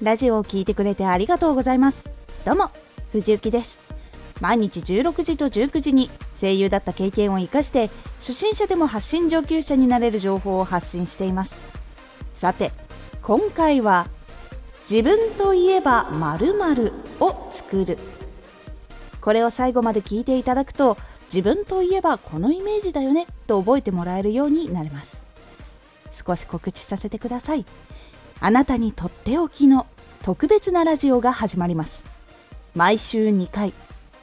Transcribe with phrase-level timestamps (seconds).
[0.00, 2.04] ラジオを聴いてくれてありがとうございます。
[2.44, 2.70] どうも
[3.10, 3.80] 藤幸です。
[4.40, 6.08] 毎日16時と19時に
[6.40, 11.62] 声優だった経験を生かして初心者でも発信上級者になれる情報を発信しています。
[12.34, 12.70] さて
[13.22, 14.06] 今回は
[14.88, 17.98] 自分といえば〇〇を作る。
[19.20, 25.22] これを最後まで聞いていただくと自分といえばこのイメージだよねと覚えてもらえるようになります。
[26.12, 27.66] 少し告知させてください。
[28.40, 29.86] あなたにとっておきの
[30.28, 32.04] 特別なラジオが始まります。
[32.74, 33.72] 毎週2回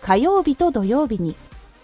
[0.02, 1.36] 火曜日と土曜日に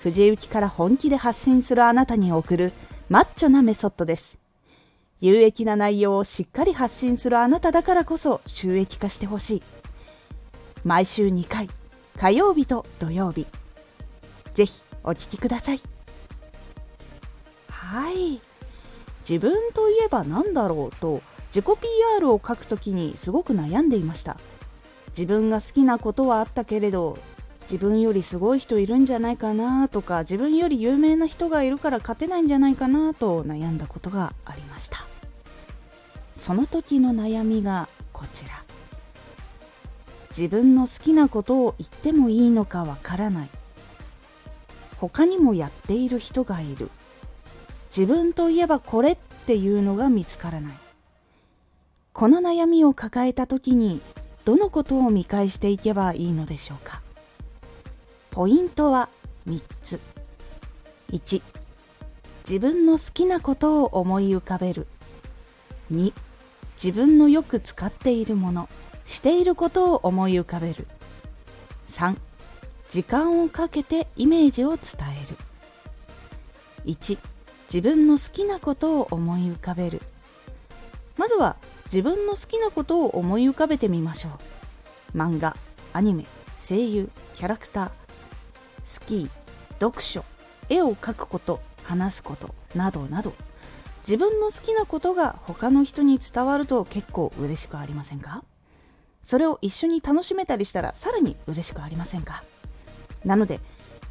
[0.02, 2.72] 藤雪から本気で発信するあなたに送る
[3.10, 4.40] マッチョなメソッドです。
[5.22, 9.64] 有益な内容をしっかり発信するあなただからこそ収益化してほしい。
[10.84, 11.68] 毎週2回
[12.16, 13.48] 火曜日と土曜日。
[14.54, 15.82] ぜひお聴きください。
[17.72, 18.40] はい。
[19.28, 21.66] 自分といえば何だろうと自己
[22.18, 24.38] PR を書くときにすごく悩んでいました。
[25.10, 27.18] 自分が好きなことはあったけれど
[27.64, 35.06] 自分よりすごい人いるんじゃないかなとか自分より有名な人がいるから勝てないんじゃないかなと悩んだことがありました。
[36.34, 38.64] その時の悩みがこちら。
[40.30, 43.50] 自分の好きなことを言ってもいいのかわからない。
[44.98, 46.90] 他にもやっている人がいる。
[47.96, 50.74] 自分といえばこれっていうのが見つからない。
[52.14, 54.02] この悩みを抱えた時に
[54.46, 57.02] どのことを見返していけばいいのでしょうか？
[58.32, 59.10] ポイントは
[59.48, 60.00] 3つ。
[61.12, 61.42] 1
[62.48, 64.88] 自分の好きなことを思い浮かべる。
[65.92, 66.14] 2
[66.76, 68.70] 自分のよく使っているもの
[69.06, 70.88] していることを思い浮かべる。
[71.88, 72.18] 3
[72.90, 74.80] 時間をかけてイメージを伝
[75.24, 75.38] える。
[76.92, 77.18] 1
[77.68, 80.02] 自分の好きなことを思い浮かべる。
[81.18, 81.56] まずは
[81.92, 84.30] 自分の好きなことを思い浮かべてみましょ
[85.14, 85.18] う。
[85.18, 85.58] 漫画
[85.92, 86.26] アニメ
[86.58, 87.92] 声優キャラクター
[88.82, 89.30] スキー
[89.82, 90.24] 読書
[90.70, 93.34] 絵を描くこと話すことなどなど。
[94.08, 98.46] 自分の好きなことが他の人に伝わると結構嬉しくありませんか？
[99.22, 102.44] それを一緒に楽しめたりしたらさらに嬉しくありませんか？
[103.26, 103.60] なので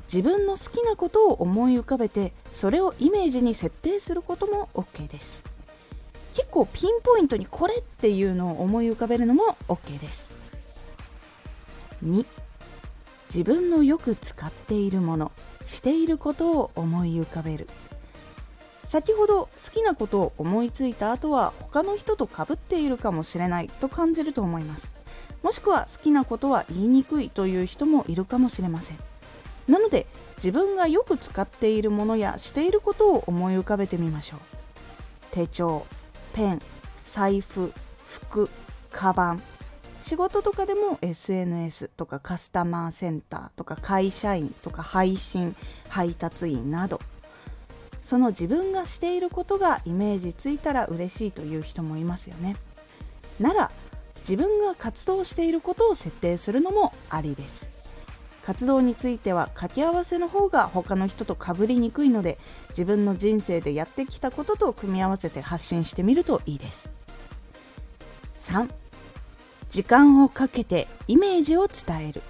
[0.05, 5.44] 自分の好きなことを思い浮かべてそれをイメージに設定することも OK です。
[6.33, 10.33] 結構ピンポイントにこれっていうのを思い浮かべるのも OK です。
[12.05, 12.25] 2
[13.27, 15.33] 自分のよく使っているもの
[15.65, 17.69] していることを思い浮かべる。
[18.85, 24.93] 先ほど好きなことを思いついた後は他の人と被っているかもしれないと感じると思います。
[25.43, 28.99] もしくは好きなことは言いにくいという人もいるかもしれません。
[29.69, 30.07] なので
[30.39, 34.41] 自分がよく使っているものやしていることを思い浮かべてみましょう。
[35.31, 35.87] 手帳。
[36.35, 36.63] ペン
[37.05, 37.73] 財布
[38.07, 38.49] 服
[38.91, 39.43] カバン。
[40.01, 45.55] 仕事とかでも SNS とかカスタマーセンターとか会社員とか配信
[45.89, 47.01] 配達員など。
[48.03, 52.57] その自分がしていることがイメージついたら嬉しいという人もいますよね。
[53.39, 53.71] なら
[54.21, 57.71] 自分が活動していることを設定するのもありです。
[58.45, 62.39] 活動については掛け合わせの方が他の人と被りにくいので
[62.71, 66.93] 自分の人生でやってきたことと組み合わせて発信してみるといいです。
[68.37, 68.69] 3
[69.69, 72.23] 時間をかけてイメージを伝える。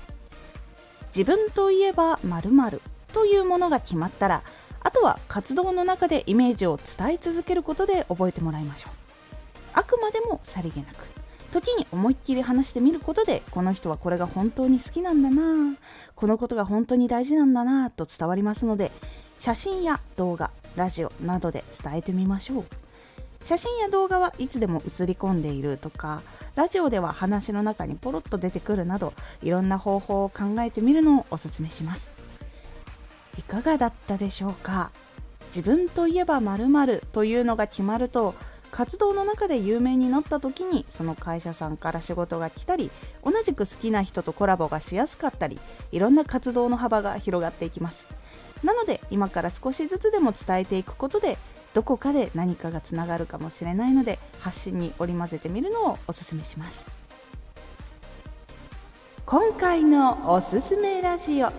[1.06, 2.82] 自分といえば〇〇
[3.12, 4.42] というものが決まったら
[4.80, 8.92] あとは活動の中でイメージを伝え続けることで覚えてもらいましょう。
[9.72, 11.19] あくまでもさりげなく。
[11.50, 15.76] 時に思いっきり話してみることでこの人はこれが本当に好きなんだな
[16.14, 18.92] このことが本当に大事なんだなと伝わりますので
[19.38, 22.64] 写真や動画ラジオなどで伝えてみましょう。
[23.42, 26.20] 写真や動画はいつでも映り込んでいるとか
[26.56, 32.10] ラジオでは話の中にポロッと出てくるなどいろんな方法を考えてみるのをおすすめします。
[33.38, 34.92] いかがだったでしょうか？
[35.46, 38.34] 自分といえば〇〇というのが決まると
[38.70, 42.90] 活動の中で有名になった時にその会社さんから仕事が来たり
[43.24, 45.58] 同じく好きな人とコラボがしやすかったり
[45.92, 48.08] いろんな活動の幅が広がっていきます。
[48.62, 51.38] なので今から少しずつでも伝えていくことで
[51.72, 56.86] どこかで何かがつながるかもしれないので発信に織り交ぜてみるのをおすすめします。
[59.24, 61.52] 今回のおすすめラジオ。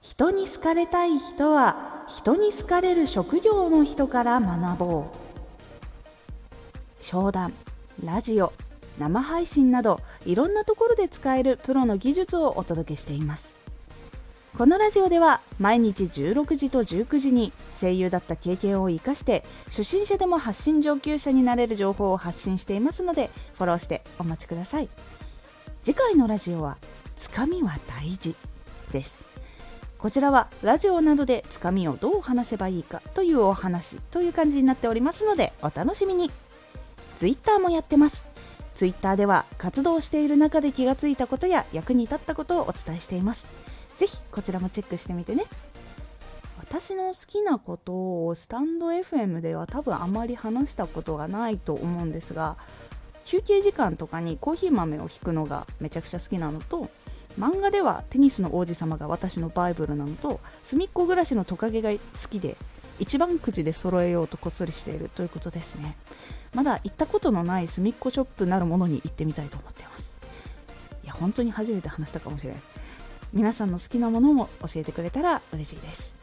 [0.00, 5.23] 人に好かれたい人は人に好かれる職業の人から学ぼう。
[7.04, 7.52] 商談
[8.02, 8.54] ラジオ
[8.96, 13.54] 生配信などいろんなところで使えるプロの技術をお届けしています。
[14.56, 24.88] このラジオでは毎日16時と19時に声優だった経験を生かして初心者でも発信上級者になれる情報を発信していますのでフォローしてお待ちください。
[25.82, 26.78] 次回のラジオは
[27.16, 28.34] 「つかみは大事」
[28.92, 29.26] です。
[29.98, 36.30] こちらはラジオなどでつかみをどう話せばいいかというお話という感じになっておりますのでお楽しみに。
[37.16, 38.24] Twitter もやってます。
[38.74, 43.46] Twitter では活動している中で気がついたことや役に立ったことをお伝えしています。
[43.96, 45.44] ぜひこちらもチェックしてみてね。
[46.58, 52.56] 私の好きなことをスタンド FM では多分あまり話したことがないと思うんですが
[53.24, 56.90] 休憩時間とかにコーヒー豆を引くのがめちゃくちゃ好きなのと
[57.38, 61.98] 漫画ではテニスの王子様が私のバイブルなのと隅っこ暮らしのトカゲが好
[62.30, 62.56] きで
[62.98, 65.96] 一番くじで揃えようとこっそりしているということですね。
[66.54, 70.16] まだ行ったことのない隅っこショップなるものに行ってみたいと思っています。
[71.02, 72.62] いや本当に初めて話したかもしれない
[73.32, 76.14] 皆さんの好きなものも教えてくれたら嬉しいです。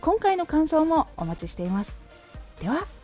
[0.00, 1.96] 今回の感想もお待ちしています。
[2.60, 2.95] では。